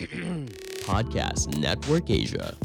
Podcast 0.88 1.52
Network 1.60 2.08
Asia. 2.08 2.56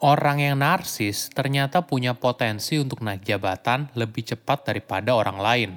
Orang 0.00 0.40
yang 0.40 0.56
narsis 0.56 1.28
ternyata 1.28 1.84
punya 1.84 2.16
potensi 2.16 2.80
untuk 2.80 3.04
naik 3.04 3.28
jabatan 3.28 3.92
lebih 3.92 4.24
cepat 4.24 4.72
daripada 4.72 5.12
orang 5.12 5.36
lain. 5.36 5.70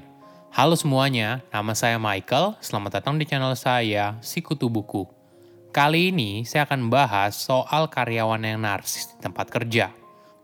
Halo 0.56 0.80
semuanya, 0.80 1.44
nama 1.52 1.76
saya 1.76 2.00
Michael. 2.00 2.56
Selamat 2.64 3.04
datang 3.04 3.20
di 3.20 3.28
channel 3.28 3.60
saya, 3.60 4.16
Sikutu 4.24 4.72
Buku. 4.72 5.04
Kali 5.76 6.16
ini 6.16 6.48
saya 6.48 6.64
akan 6.64 6.88
bahas 6.88 7.36
soal 7.36 7.92
karyawan 7.92 8.40
yang 8.40 8.64
narsis 8.64 9.12
di 9.12 9.20
tempat 9.20 9.52
kerja. 9.52 9.99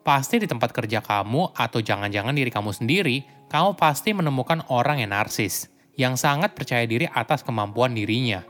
Pasti 0.05 0.37
di 0.37 0.45
tempat 0.45 0.69
kerja 0.69 1.01
kamu 1.01 1.57
atau 1.57 1.81
jangan-jangan 1.81 2.37
diri 2.37 2.53
kamu 2.53 2.69
sendiri, 2.77 3.25
kamu 3.49 3.73
pasti 3.73 4.13
menemukan 4.13 4.61
orang 4.69 5.01
yang 5.01 5.09
narsis, 5.09 5.65
yang 5.97 6.13
sangat 6.13 6.53
percaya 6.53 6.85
diri 6.85 7.09
atas 7.09 7.41
kemampuan 7.41 7.97
dirinya. 7.97 8.45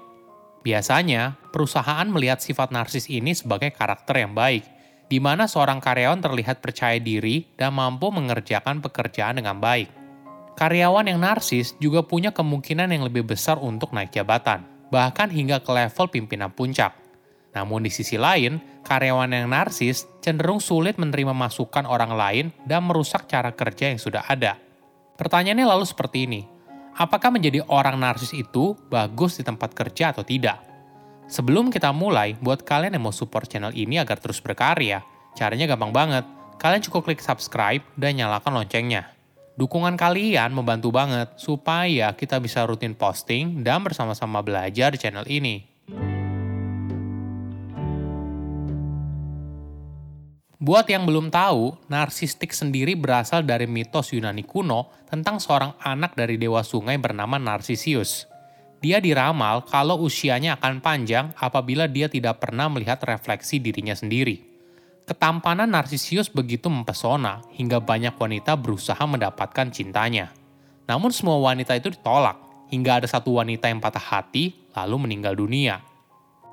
Biasanya, 0.67 1.39
perusahaan 1.55 2.03
melihat 2.11 2.43
sifat 2.43 2.75
narsis 2.75 3.07
ini 3.07 3.31
sebagai 3.31 3.71
karakter 3.71 4.27
yang 4.27 4.35
baik, 4.35 4.67
di 5.07 5.23
mana 5.23 5.47
seorang 5.47 5.79
karyawan 5.79 6.19
terlihat 6.19 6.59
percaya 6.59 6.99
diri 6.99 7.47
dan 7.55 7.71
mampu 7.71 8.11
mengerjakan 8.11 8.83
pekerjaan 8.83 9.39
dengan 9.39 9.55
baik. 9.63 9.87
Karyawan 10.59 11.07
yang 11.07 11.23
narsis 11.23 11.71
juga 11.79 12.03
punya 12.03 12.35
kemungkinan 12.35 12.91
yang 12.91 13.07
lebih 13.07 13.23
besar 13.23 13.63
untuk 13.63 13.95
naik 13.95 14.11
jabatan, 14.11 14.67
bahkan 14.91 15.31
hingga 15.31 15.63
ke 15.63 15.71
level 15.71 16.11
pimpinan 16.11 16.51
puncak. 16.51 17.04
Namun 17.55 17.87
di 17.87 17.91
sisi 17.91 18.19
lain, 18.19 18.59
karyawan 18.83 19.31
yang 19.31 19.47
narsis 19.47 20.03
cenderung 20.19 20.59
sulit 20.59 20.99
menerima 20.99 21.31
masukan 21.31 21.87
orang 21.87 22.11
lain 22.11 22.45
dan 22.67 22.83
merusak 22.83 23.31
cara 23.31 23.55
kerja 23.55 23.95
yang 23.95 23.99
sudah 23.99 24.27
ada. 24.27 24.59
Pertanyaannya 25.15 25.63
lalu 25.63 25.87
seperti 25.87 26.27
ini, 26.27 26.43
apakah 26.99 27.31
menjadi 27.31 27.63
orang 27.71 27.95
narsis 27.95 28.35
itu 28.35 28.75
bagus 28.91 29.39
di 29.39 29.43
tempat 29.47 29.71
kerja 29.71 30.11
atau 30.11 30.27
tidak? 30.27 30.59
Sebelum 31.25 31.73
kita 31.73 31.89
mulai, 31.95 32.37
buat 32.37 32.61
kalian 32.61 32.99
yang 32.99 33.09
mau 33.09 33.15
support 33.15 33.49
channel 33.49 33.73
ini 33.73 33.97
agar 33.97 34.21
terus 34.21 34.37
berkarya, 34.43 35.01
caranya 35.33 35.65
gampang 35.65 35.95
banget. 35.95 36.25
Kalian 36.61 36.83
cukup 36.85 37.09
klik 37.09 37.23
subscribe 37.23 37.81
dan 37.97 38.19
nyalakan 38.19 38.61
loncengnya. 38.61 39.15
Dukungan 39.55 39.95
kalian 39.95 40.51
membantu 40.51 40.91
banget 40.91 41.31
supaya 41.39 42.11
kita 42.11 42.43
bisa 42.43 42.67
rutin 42.67 42.91
posting 42.91 43.63
dan 43.63 43.79
bersama-sama 43.81 44.43
belajar 44.43 44.91
di 44.91 44.99
channel 44.99 45.23
ini. 45.31 45.74
Buat 50.65 50.89
yang 50.89 51.05
belum 51.05 51.29
tahu, 51.29 51.77
narsistik 51.93 52.49
sendiri 52.49 52.97
berasal 52.97 53.45
dari 53.45 53.69
mitos 53.69 54.09
Yunani 54.09 54.41
kuno 54.41 54.89
tentang 55.05 55.37
seorang 55.37 55.77
anak 55.77 56.17
dari 56.17 56.41
dewa 56.41 56.65
sungai 56.65 56.97
bernama 56.97 57.37
Narsisius. 57.37 58.25
Dia 58.81 58.97
diramal 58.97 59.61
kalau 59.69 60.01
usianya 60.01 60.57
akan 60.57 60.81
panjang 60.81 61.37
apabila 61.37 61.85
dia 61.85 62.09
tidak 62.09 62.41
pernah 62.41 62.65
melihat 62.65 62.97
refleksi 63.05 63.61
dirinya 63.61 63.93
sendiri. 63.93 64.41
Ketampanan 65.05 65.69
Narsisius 65.69 66.33
begitu 66.33 66.65
mempesona 66.65 67.45
hingga 67.53 67.77
banyak 67.77 68.17
wanita 68.17 68.57
berusaha 68.57 69.05
mendapatkan 69.05 69.69
cintanya. 69.69 70.33
Namun 70.89 71.13
semua 71.13 71.37
wanita 71.45 71.77
itu 71.77 71.93
ditolak, 71.93 72.41
hingga 72.73 73.05
ada 73.05 73.05
satu 73.05 73.37
wanita 73.37 73.69
yang 73.69 73.77
patah 73.77 74.01
hati 74.01 74.57
lalu 74.73 74.97
meninggal 74.97 75.37
dunia. 75.37 75.85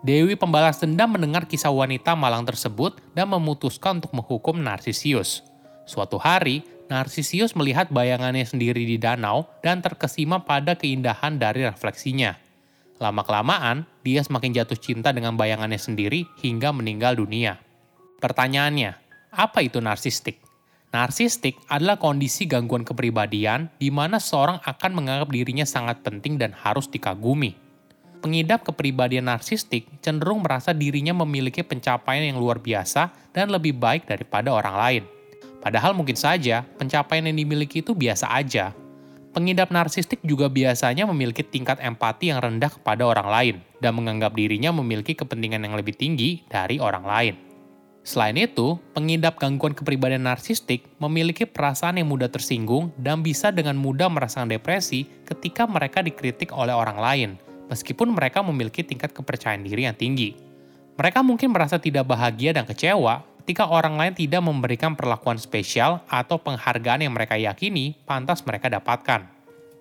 Dewi 0.02 0.34
pembalas 0.34 0.82
dendam 0.82 1.14
mendengar 1.14 1.46
kisah 1.46 1.70
wanita 1.70 2.18
malang 2.18 2.42
tersebut 2.42 2.98
dan 3.14 3.30
memutuskan 3.30 4.02
untuk 4.02 4.10
menghukum 4.18 4.58
Narsisius. 4.58 5.46
Suatu 5.86 6.18
hari, 6.18 6.66
Narsisius 6.90 7.54
melihat 7.54 7.86
bayangannya 7.86 8.42
sendiri 8.42 8.82
di 8.82 8.98
danau 8.98 9.46
dan 9.62 9.78
terkesima 9.78 10.42
pada 10.42 10.74
keindahan 10.74 11.38
dari 11.38 11.62
refleksinya. 11.62 12.34
Lama-kelamaan, 12.98 13.86
dia 14.02 14.26
semakin 14.26 14.50
jatuh 14.50 14.74
cinta 14.74 15.14
dengan 15.14 15.38
bayangannya 15.38 15.78
sendiri 15.78 16.26
hingga 16.42 16.74
meninggal 16.74 17.14
dunia. 17.14 17.62
Pertanyaannya, 18.18 18.98
apa 19.30 19.62
itu 19.62 19.78
narsistik? 19.78 20.42
Narsistik 20.90 21.62
adalah 21.70 22.02
kondisi 22.02 22.50
gangguan 22.50 22.82
kepribadian 22.82 23.70
di 23.78 23.94
mana 23.94 24.18
seorang 24.18 24.58
akan 24.66 24.90
menganggap 24.98 25.30
dirinya 25.30 25.64
sangat 25.64 26.02
penting 26.02 26.42
dan 26.42 26.50
harus 26.52 26.90
dikagumi. 26.90 27.54
Pengidap 28.22 28.62
kepribadian 28.62 29.26
narsistik 29.26 29.90
cenderung 29.98 30.46
merasa 30.46 30.70
dirinya 30.70 31.10
memiliki 31.10 31.66
pencapaian 31.66 32.22
yang 32.22 32.38
luar 32.38 32.62
biasa 32.62 33.10
dan 33.34 33.50
lebih 33.50 33.74
baik 33.74 34.06
daripada 34.06 34.54
orang 34.54 34.76
lain. 34.78 35.02
Padahal 35.58 35.90
mungkin 35.90 36.14
saja 36.14 36.62
pencapaian 36.78 37.26
yang 37.26 37.34
dimiliki 37.34 37.82
itu 37.82 37.98
biasa 37.98 38.30
aja. 38.30 38.78
Pengidap 39.34 39.74
narsistik 39.74 40.22
juga 40.22 40.46
biasanya 40.46 41.02
memiliki 41.10 41.42
tingkat 41.42 41.82
empati 41.82 42.30
yang 42.30 42.38
rendah 42.38 42.70
kepada 42.70 43.02
orang 43.02 43.26
lain 43.26 43.56
dan 43.82 43.98
menganggap 43.98 44.38
dirinya 44.38 44.70
memiliki 44.70 45.18
kepentingan 45.18 45.66
yang 45.66 45.74
lebih 45.74 45.98
tinggi 45.98 46.46
dari 46.46 46.78
orang 46.78 47.02
lain. 47.02 47.34
Selain 48.06 48.38
itu, 48.38 48.78
pengidap 48.94 49.38
gangguan 49.38 49.74
kepribadian 49.74 50.26
narsistik 50.26 50.86
memiliki 51.02 51.42
perasaan 51.46 51.98
yang 51.98 52.10
mudah 52.10 52.30
tersinggung 52.30 52.94
dan 52.98 53.22
bisa 53.22 53.50
dengan 53.50 53.78
mudah 53.78 54.10
merasakan 54.10 54.50
depresi 54.50 55.10
ketika 55.26 55.66
mereka 55.66 56.02
dikritik 56.02 56.50
oleh 56.50 56.74
orang 56.74 56.98
lain, 56.98 57.30
meskipun 57.72 58.12
mereka 58.12 58.44
memiliki 58.44 58.84
tingkat 58.84 59.16
kepercayaan 59.16 59.64
diri 59.64 59.88
yang 59.88 59.96
tinggi. 59.96 60.36
Mereka 61.00 61.24
mungkin 61.24 61.56
merasa 61.56 61.80
tidak 61.80 62.04
bahagia 62.04 62.52
dan 62.52 62.68
kecewa 62.68 63.24
ketika 63.40 63.72
orang 63.72 63.96
lain 63.96 64.12
tidak 64.12 64.44
memberikan 64.44 64.92
perlakuan 64.92 65.40
spesial 65.40 66.04
atau 66.06 66.36
penghargaan 66.36 67.08
yang 67.08 67.16
mereka 67.16 67.40
yakini 67.40 67.96
pantas 68.04 68.44
mereka 68.44 68.68
dapatkan. 68.68 69.24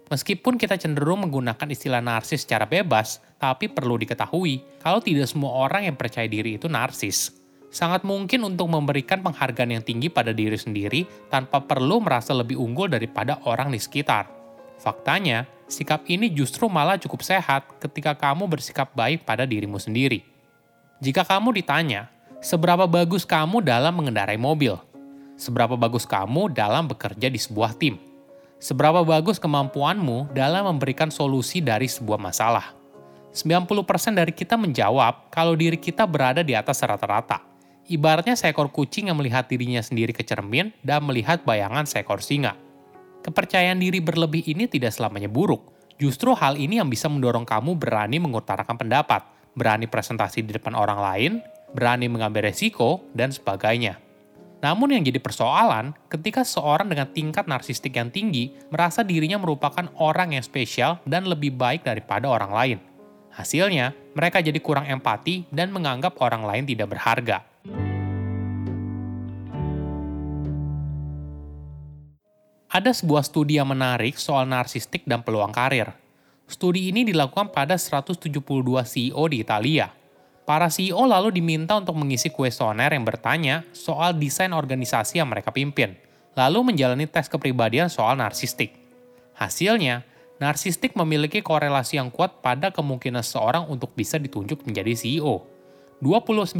Meskipun 0.08 0.56
kita 0.60 0.76
cenderung 0.80 1.28
menggunakan 1.28 1.68
istilah 1.72 2.04
narsis 2.04 2.44
secara 2.44 2.68
bebas, 2.68 3.24
tapi 3.40 3.72
perlu 3.72 3.96
diketahui 4.00 4.84
kalau 4.84 5.00
tidak 5.00 5.28
semua 5.28 5.56
orang 5.68 5.88
yang 5.88 5.96
percaya 5.96 6.28
diri 6.28 6.60
itu 6.60 6.68
narsis. 6.68 7.32
Sangat 7.72 8.04
mungkin 8.04 8.44
untuk 8.44 8.68
memberikan 8.68 9.24
penghargaan 9.24 9.80
yang 9.80 9.84
tinggi 9.88 10.12
pada 10.12 10.36
diri 10.36 10.60
sendiri 10.60 11.08
tanpa 11.32 11.64
perlu 11.64 12.04
merasa 12.04 12.36
lebih 12.36 12.60
unggul 12.60 12.92
daripada 12.92 13.40
orang 13.48 13.72
di 13.72 13.80
sekitar. 13.80 14.28
Faktanya, 14.76 15.48
sikap 15.72 16.04
ini 16.12 16.28
justru 16.28 16.68
malah 16.68 17.00
cukup 17.00 17.24
sehat 17.24 17.64
ketika 17.80 18.12
kamu 18.12 18.52
bersikap 18.52 18.92
baik 18.92 19.24
pada 19.24 19.48
dirimu 19.48 19.80
sendiri. 19.80 20.28
Jika 21.00 21.24
kamu 21.24 21.56
ditanya, 21.56 22.12
Seberapa 22.42 22.90
bagus 22.90 23.22
kamu 23.22 23.62
dalam 23.62 24.02
mengendarai 24.02 24.34
mobil? 24.34 24.74
Seberapa 25.38 25.78
bagus 25.78 26.10
kamu 26.10 26.50
dalam 26.50 26.90
bekerja 26.90 27.30
di 27.30 27.38
sebuah 27.38 27.78
tim? 27.78 28.02
Seberapa 28.58 29.06
bagus 29.06 29.38
kemampuanmu 29.38 30.34
dalam 30.34 30.66
memberikan 30.74 31.14
solusi 31.14 31.62
dari 31.62 31.86
sebuah 31.86 32.18
masalah? 32.18 32.74
90% 33.30 34.18
dari 34.18 34.34
kita 34.34 34.58
menjawab 34.58 35.30
kalau 35.30 35.54
diri 35.54 35.78
kita 35.78 36.02
berada 36.10 36.42
di 36.42 36.58
atas 36.58 36.82
rata-rata. 36.82 37.46
Ibaratnya 37.86 38.34
seekor 38.34 38.74
kucing 38.74 39.14
yang 39.14 39.22
melihat 39.22 39.46
dirinya 39.46 39.86
sendiri 39.86 40.10
ke 40.10 40.26
cermin 40.26 40.74
dan 40.82 41.06
melihat 41.06 41.46
bayangan 41.46 41.86
seekor 41.86 42.26
singa. 42.26 42.58
Kepercayaan 43.22 43.78
diri 43.78 44.02
berlebih 44.02 44.42
ini 44.50 44.66
tidak 44.66 44.98
selamanya 44.98 45.30
buruk. 45.30 45.70
Justru 46.02 46.34
hal 46.34 46.58
ini 46.58 46.82
yang 46.82 46.90
bisa 46.90 47.06
mendorong 47.06 47.46
kamu 47.46 47.78
berani 47.78 48.18
mengutarakan 48.18 48.74
pendapat, 48.74 49.22
berani 49.54 49.86
presentasi 49.86 50.42
di 50.42 50.58
depan 50.58 50.74
orang 50.74 50.98
lain, 50.98 51.32
berani 51.78 52.10
mengambil 52.10 52.50
resiko, 52.50 53.06
dan 53.14 53.30
sebagainya. 53.30 54.02
Namun 54.62 54.94
yang 54.94 55.06
jadi 55.06 55.18
persoalan, 55.18 55.94
ketika 56.10 56.46
seorang 56.46 56.90
dengan 56.90 57.10
tingkat 57.10 57.50
narsistik 57.50 57.98
yang 57.98 58.14
tinggi 58.14 58.54
merasa 58.70 59.02
dirinya 59.02 59.42
merupakan 59.42 59.90
orang 59.98 60.38
yang 60.38 60.46
spesial 60.46 61.02
dan 61.06 61.26
lebih 61.26 61.54
baik 61.54 61.86
daripada 61.86 62.30
orang 62.30 62.52
lain. 62.54 62.78
Hasilnya, 63.34 63.94
mereka 64.14 64.42
jadi 64.42 64.58
kurang 64.62 64.86
empati 64.86 65.50
dan 65.50 65.74
menganggap 65.74 66.18
orang 66.22 66.46
lain 66.46 66.66
tidak 66.66 66.94
berharga. 66.94 67.51
Ada 72.72 72.96
sebuah 72.96 73.28
studi 73.28 73.60
yang 73.60 73.68
menarik 73.68 74.16
soal 74.16 74.48
narsistik 74.48 75.04
dan 75.04 75.28
peluang 75.28 75.52
karir. 75.52 75.92
Studi 76.48 76.88
ini 76.88 77.04
dilakukan 77.04 77.52
pada 77.52 77.76
172 77.76 78.32
CEO 78.88 79.24
di 79.28 79.44
Italia– 79.44 79.92
Para 80.52 80.68
CEO 80.74 81.06
lalu 81.06 81.32
diminta 81.32 81.78
untuk 81.78 81.96
mengisi 81.96 82.34
kuesioner 82.34 82.92
yang 82.92 83.06
bertanya 83.06 83.64
soal 83.72 84.18
desain 84.18 84.52
organisasi 84.52 85.22
yang 85.22 85.32
mereka 85.32 85.54
pimpin, 85.54 85.96
lalu 86.36 86.74
menjalani 86.74 87.06
tes 87.06 87.32
kepribadian 87.32 87.88
soal 87.88 88.20
narsistik. 88.20 88.76
Hasilnya, 89.38 90.04
narsistik 90.44 90.98
memiliki 90.98 91.40
korelasi 91.46 92.02
yang 92.02 92.10
kuat 92.10 92.44
pada 92.44 92.68
kemungkinan 92.68 93.24
seseorang 93.24 93.70
untuk 93.72 93.94
bisa 93.94 94.20
ditunjuk 94.20 94.66
menjadi 94.66 94.92
CEO. 94.92 95.46
29% 96.04 96.58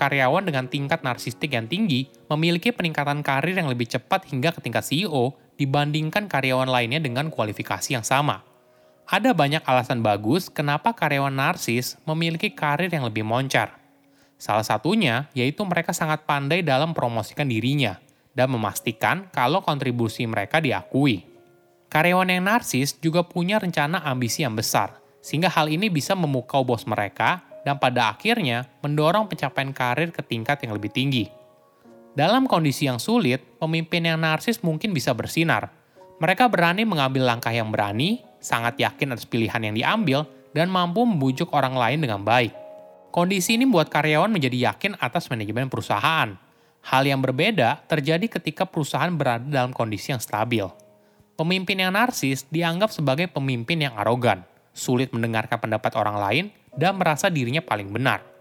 karyawan 0.00 0.42
dengan 0.42 0.66
tingkat 0.66 1.06
narsistik 1.06 1.54
yang 1.54 1.70
tinggi 1.70 2.10
memiliki 2.32 2.72
peningkatan 2.72 3.20
karir 3.20 3.54
yang 3.54 3.70
lebih 3.70 3.86
cepat 3.86 4.26
hingga 4.32 4.50
ke 4.50 4.64
tingkat 4.64 4.82
CEO 4.82 5.36
dibandingkan 5.58 6.30
karyawan 6.30 6.70
lainnya 6.70 7.02
dengan 7.02 7.28
kualifikasi 7.28 7.98
yang 7.98 8.06
sama. 8.06 8.46
Ada 9.08 9.34
banyak 9.34 9.66
alasan 9.66 10.00
bagus 10.00 10.46
kenapa 10.46 10.94
karyawan 10.94 11.34
narsis 11.34 11.98
memiliki 12.06 12.54
karir 12.54 12.88
yang 12.88 13.04
lebih 13.04 13.26
moncar. 13.26 13.74
Salah 14.38 14.62
satunya 14.62 15.26
yaitu 15.34 15.66
mereka 15.66 15.90
sangat 15.90 16.22
pandai 16.22 16.62
dalam 16.62 16.94
promosikan 16.94 17.50
dirinya, 17.50 17.98
dan 18.38 18.54
memastikan 18.54 19.26
kalau 19.34 19.58
kontribusi 19.66 20.22
mereka 20.30 20.62
diakui. 20.62 21.26
Karyawan 21.90 22.30
yang 22.30 22.44
narsis 22.46 22.94
juga 23.00 23.26
punya 23.26 23.58
rencana 23.58 23.98
ambisi 24.06 24.46
yang 24.46 24.54
besar, 24.54 25.00
sehingga 25.18 25.50
hal 25.50 25.66
ini 25.66 25.90
bisa 25.90 26.14
memukau 26.14 26.62
bos 26.62 26.86
mereka 26.86 27.42
dan 27.66 27.80
pada 27.80 28.14
akhirnya 28.14 28.68
mendorong 28.84 29.26
pencapaian 29.26 29.74
karir 29.74 30.14
ke 30.14 30.22
tingkat 30.22 30.62
yang 30.62 30.76
lebih 30.76 30.92
tinggi. 30.92 31.37
Dalam 32.16 32.48
kondisi 32.48 32.88
yang 32.88 32.96
sulit, 32.96 33.44
pemimpin 33.60 34.04
yang 34.06 34.20
narsis 34.20 34.64
mungkin 34.64 34.92
bisa 34.96 35.12
bersinar. 35.12 35.72
Mereka 36.18 36.50
berani 36.50 36.82
mengambil 36.82 37.28
langkah 37.28 37.52
yang 37.54 37.70
berani, 37.70 38.24
sangat 38.42 38.78
yakin 38.80 39.14
atas 39.14 39.28
pilihan 39.28 39.60
yang 39.60 39.74
diambil, 39.74 40.26
dan 40.56 40.72
mampu 40.72 41.04
membujuk 41.04 41.52
orang 41.54 41.76
lain 41.76 42.02
dengan 42.02 42.24
baik. 42.24 42.50
Kondisi 43.14 43.56
ini 43.56 43.64
membuat 43.64 43.88
karyawan 43.88 44.28
menjadi 44.28 44.72
yakin 44.72 44.98
atas 44.98 45.30
manajemen 45.32 45.70
perusahaan. 45.70 46.36
Hal 46.84 47.02
yang 47.04 47.20
berbeda 47.20 47.84
terjadi 47.88 48.40
ketika 48.40 48.64
perusahaan 48.64 49.10
berada 49.12 49.44
dalam 49.44 49.74
kondisi 49.74 50.14
yang 50.14 50.22
stabil. 50.22 50.64
Pemimpin 51.38 51.78
yang 51.78 51.94
narsis 51.94 52.44
dianggap 52.50 52.90
sebagai 52.90 53.30
pemimpin 53.30 53.78
yang 53.78 53.94
arogan, 53.94 54.42
sulit 54.74 55.14
mendengarkan 55.14 55.58
pendapat 55.62 55.94
orang 55.94 56.16
lain, 56.18 56.44
dan 56.74 56.98
merasa 56.98 57.30
dirinya 57.30 57.62
paling 57.62 57.90
benar. 57.94 58.37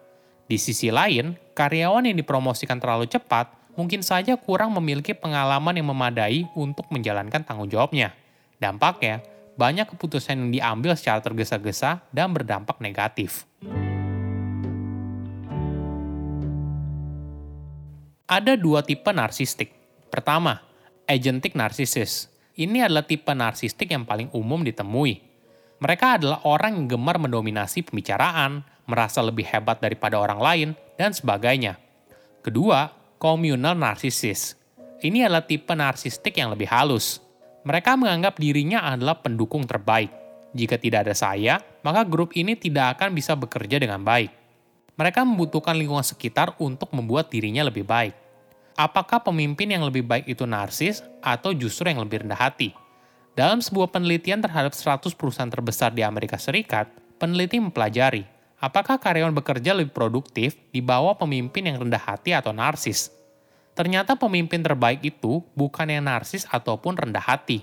Di 0.48 0.56
sisi 0.56 0.88
lain, 0.88 1.36
karyawan 1.52 2.08
yang 2.08 2.16
dipromosikan 2.16 2.80
terlalu 2.80 3.04
cepat 3.12 3.52
mungkin 3.76 4.00
saja 4.00 4.40
kurang 4.40 4.72
memiliki 4.80 5.12
pengalaman 5.12 5.76
yang 5.76 5.92
memadai 5.92 6.48
untuk 6.56 6.88
menjalankan 6.88 7.44
tanggung 7.44 7.68
jawabnya. 7.68 8.16
Dampaknya, 8.56 9.20
banyak 9.60 9.92
keputusan 9.92 10.40
yang 10.40 10.52
diambil 10.56 10.96
secara 10.96 11.20
tergesa-gesa 11.20 12.00
dan 12.16 12.32
berdampak 12.32 12.80
negatif. 12.80 13.44
Ada 18.24 18.56
dua 18.56 18.88
tipe 18.88 19.12
narsistik. 19.12 19.76
Pertama, 20.08 20.64
agentic 21.12 21.60
narcissist. 21.60 22.32
Ini 22.56 22.88
adalah 22.88 23.04
tipe 23.04 23.36
narsistik 23.36 23.92
yang 23.92 24.08
paling 24.08 24.32
umum 24.32 24.64
ditemui. 24.64 25.20
Mereka 25.84 26.24
adalah 26.24 26.40
orang 26.48 26.80
yang 26.80 26.88
gemar 26.88 27.20
mendominasi 27.20 27.84
pembicaraan, 27.84 28.64
merasa 28.88 29.20
lebih 29.20 29.44
hebat 29.46 29.84
daripada 29.84 30.18
orang 30.18 30.40
lain, 30.40 30.70
dan 30.96 31.12
sebagainya. 31.14 31.78
Kedua, 32.42 32.90
communal 33.20 33.76
narcissist. 33.76 34.56
Ini 35.04 35.30
adalah 35.30 35.46
tipe 35.46 35.76
narsistik 35.78 36.34
yang 36.40 36.50
lebih 36.50 36.66
halus. 36.72 37.22
Mereka 37.68 38.00
menganggap 38.00 38.40
dirinya 38.40 38.88
adalah 38.88 39.20
pendukung 39.20 39.68
terbaik. 39.68 40.10
Jika 40.56 40.80
tidak 40.80 41.06
ada 41.06 41.14
saya, 41.14 41.60
maka 41.84 42.08
grup 42.08 42.34
ini 42.34 42.56
tidak 42.58 42.98
akan 42.98 43.14
bisa 43.14 43.36
bekerja 43.38 43.78
dengan 43.78 44.02
baik. 44.02 44.32
Mereka 44.98 45.22
membutuhkan 45.22 45.78
lingkungan 45.78 46.02
sekitar 46.02 46.58
untuk 46.58 46.90
membuat 46.96 47.30
dirinya 47.30 47.68
lebih 47.68 47.86
baik. 47.86 48.16
Apakah 48.74 49.22
pemimpin 49.22 49.70
yang 49.70 49.86
lebih 49.86 50.02
baik 50.02 50.26
itu 50.26 50.48
narsis 50.50 51.06
atau 51.22 51.54
justru 51.54 51.92
yang 51.92 52.02
lebih 52.02 52.26
rendah 52.26 52.40
hati? 52.40 52.74
Dalam 53.38 53.62
sebuah 53.62 53.94
penelitian 53.94 54.42
terhadap 54.42 54.74
100 54.74 55.14
perusahaan 55.14 55.52
terbesar 55.52 55.94
di 55.94 56.02
Amerika 56.02 56.42
Serikat, 56.42 56.90
peneliti 57.22 57.62
mempelajari 57.62 58.37
apakah 58.58 58.98
karyawan 58.98 59.34
bekerja 59.34 59.78
lebih 59.78 59.94
produktif 59.94 60.58
di 60.74 60.82
bawah 60.82 61.14
pemimpin 61.14 61.70
yang 61.70 61.78
rendah 61.82 62.02
hati 62.02 62.34
atau 62.34 62.50
narsis. 62.54 63.14
Ternyata 63.78 64.18
pemimpin 64.18 64.66
terbaik 64.66 65.06
itu 65.06 65.46
bukan 65.54 65.86
yang 65.86 66.10
narsis 66.10 66.50
ataupun 66.50 66.98
rendah 66.98 67.22
hati. 67.22 67.62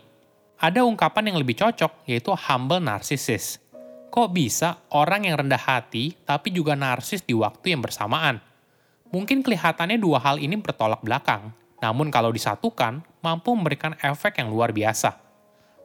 Ada 0.55 0.87
ungkapan 0.87 1.35
yang 1.35 1.43
lebih 1.43 1.59
cocok, 1.59 2.07
yaitu 2.07 2.31
humble 2.31 2.79
narcissist. 2.79 3.59
Kok 4.15 4.31
bisa 4.31 4.79
orang 4.95 5.27
yang 5.27 5.43
rendah 5.43 5.59
hati 5.59 6.15
tapi 6.23 6.55
juga 6.55 6.79
narsis 6.79 7.27
di 7.27 7.35
waktu 7.35 7.75
yang 7.75 7.83
bersamaan? 7.83 8.39
Mungkin 9.11 9.43
kelihatannya 9.43 9.99
dua 9.99 10.23
hal 10.23 10.39
ini 10.39 10.55
bertolak 10.55 11.03
belakang, 11.03 11.51
namun 11.83 12.15
kalau 12.15 12.31
disatukan, 12.31 13.03
mampu 13.19 13.51
memberikan 13.51 13.99
efek 13.99 14.39
yang 14.39 14.55
luar 14.55 14.71
biasa. 14.71 15.19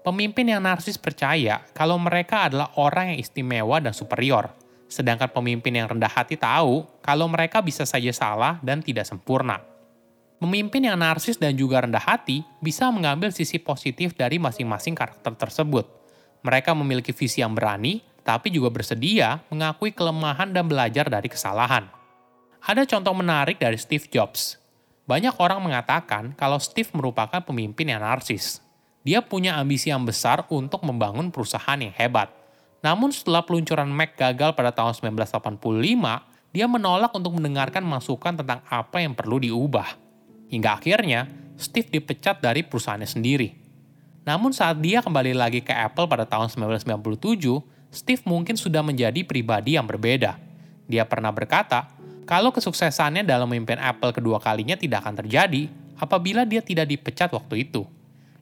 Pemimpin 0.06 0.46
yang 0.54 0.62
narsis 0.62 1.02
percaya 1.02 1.66
kalau 1.74 1.98
mereka 1.98 2.46
adalah 2.46 2.70
orang 2.78 3.14
yang 3.14 3.20
istimewa 3.20 3.82
dan 3.82 3.98
superior, 3.98 4.54
sedangkan 4.90 5.30
pemimpin 5.30 5.78
yang 5.78 5.88
rendah 5.88 6.10
hati 6.10 6.36
tahu 6.36 6.84
kalau 7.06 7.30
mereka 7.30 7.62
bisa 7.62 7.86
saja 7.86 8.10
salah 8.10 8.58
dan 8.66 8.82
tidak 8.82 9.06
sempurna. 9.06 9.62
Pemimpin 10.42 10.90
yang 10.90 10.98
narsis 10.98 11.38
dan 11.38 11.54
juga 11.54 11.86
rendah 11.86 12.02
hati 12.02 12.42
bisa 12.60 12.90
mengambil 12.90 13.30
sisi 13.30 13.62
positif 13.62 14.18
dari 14.18 14.42
masing-masing 14.42 14.98
karakter 14.98 15.36
tersebut. 15.38 15.86
Mereka 16.42 16.74
memiliki 16.74 17.12
visi 17.12 17.44
yang 17.44 17.54
berani, 17.54 18.02
tapi 18.26 18.50
juga 18.50 18.72
bersedia 18.72 19.44
mengakui 19.52 19.92
kelemahan 19.92 20.50
dan 20.50 20.66
belajar 20.66 21.12
dari 21.12 21.28
kesalahan. 21.28 21.92
Ada 22.64 22.88
contoh 22.88 23.12
menarik 23.16 23.60
dari 23.60 23.76
Steve 23.76 24.08
Jobs. 24.08 24.60
Banyak 25.04 25.36
orang 25.44 25.60
mengatakan 25.60 26.38
kalau 26.40 26.62
Steve 26.62 26.88
merupakan 26.96 27.44
pemimpin 27.44 27.92
yang 27.92 28.00
narsis, 28.00 28.64
dia 29.04 29.24
punya 29.24 29.58
ambisi 29.58 29.92
yang 29.92 30.04
besar 30.04 30.46
untuk 30.54 30.84
membangun 30.88 31.32
perusahaan 31.36 31.80
yang 31.80 31.92
hebat. 31.96 32.32
Namun 32.80 33.12
setelah 33.12 33.44
peluncuran 33.44 33.92
Mac 33.92 34.16
gagal 34.16 34.56
pada 34.56 34.72
tahun 34.72 34.96
1985, 34.96 35.60
dia 36.50 36.66
menolak 36.66 37.12
untuk 37.14 37.36
mendengarkan 37.36 37.84
masukan 37.84 38.40
tentang 38.40 38.64
apa 38.66 39.04
yang 39.04 39.14
perlu 39.14 39.38
diubah. 39.38 40.00
Hingga 40.50 40.80
akhirnya, 40.82 41.30
Steve 41.60 41.92
dipecat 41.92 42.40
dari 42.40 42.64
perusahaannya 42.64 43.06
sendiri. 43.06 43.50
Namun 44.24 44.56
saat 44.56 44.80
dia 44.80 45.04
kembali 45.04 45.36
lagi 45.36 45.60
ke 45.60 45.76
Apple 45.76 46.08
pada 46.08 46.26
tahun 46.26 46.50
1997, 46.50 47.92
Steve 47.92 48.24
mungkin 48.26 48.56
sudah 48.56 48.82
menjadi 48.82 49.22
pribadi 49.28 49.76
yang 49.76 49.86
berbeda. 49.86 50.40
Dia 50.90 51.06
pernah 51.06 51.30
berkata, 51.30 51.92
kalau 52.26 52.54
kesuksesannya 52.54 53.26
dalam 53.26 53.50
memimpin 53.50 53.78
Apple 53.82 54.14
kedua 54.14 54.38
kalinya 54.42 54.78
tidak 54.78 55.06
akan 55.06 55.26
terjadi 55.26 55.70
apabila 55.98 56.46
dia 56.46 56.62
tidak 56.62 56.90
dipecat 56.90 57.30
waktu 57.34 57.70
itu. 57.70 57.86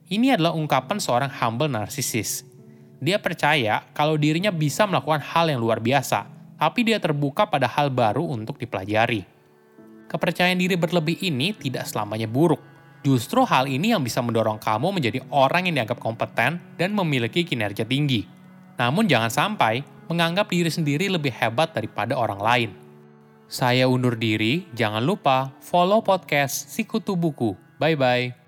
Ini 0.08 0.40
adalah 0.40 0.56
ungkapan 0.56 0.96
seorang 0.96 1.28
humble 1.28 1.68
narsisis. 1.68 2.47
Dia 2.98 3.22
percaya 3.22 3.86
kalau 3.94 4.18
dirinya 4.18 4.50
bisa 4.50 4.82
melakukan 4.82 5.22
hal 5.22 5.46
yang 5.50 5.62
luar 5.62 5.78
biasa, 5.78 6.26
tapi 6.58 6.82
dia 6.82 6.98
terbuka 6.98 7.46
pada 7.46 7.70
hal 7.70 7.94
baru 7.94 8.26
untuk 8.26 8.58
dipelajari. 8.58 9.22
Kepercayaan 10.10 10.58
diri 10.58 10.74
berlebih 10.74 11.20
ini 11.22 11.54
tidak 11.54 11.86
selamanya 11.86 12.26
buruk. 12.26 12.58
Justru 13.06 13.46
hal 13.46 13.70
ini 13.70 13.94
yang 13.94 14.02
bisa 14.02 14.18
mendorong 14.18 14.58
kamu 14.58 14.90
menjadi 14.90 15.22
orang 15.30 15.70
yang 15.70 15.78
dianggap 15.78 16.02
kompeten 16.02 16.58
dan 16.74 16.90
memiliki 16.90 17.46
kinerja 17.46 17.86
tinggi. 17.86 18.26
Namun 18.74 19.06
jangan 19.06 19.30
sampai 19.30 19.86
menganggap 20.10 20.50
diri 20.50 20.72
sendiri 20.72 21.06
lebih 21.06 21.30
hebat 21.30 21.70
daripada 21.70 22.18
orang 22.18 22.40
lain. 22.42 22.70
Saya 23.46 23.86
undur 23.86 24.18
diri, 24.18 24.66
jangan 24.74 25.04
lupa 25.04 25.54
follow 25.62 26.02
podcast 26.02 26.68
Sikutu 26.74 27.14
Buku. 27.14 27.54
Bye-bye. 27.78 28.47